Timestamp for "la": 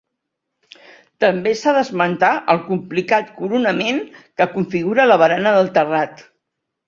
5.13-5.19